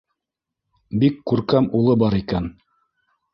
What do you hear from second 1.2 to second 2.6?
күркәм улы бар икән.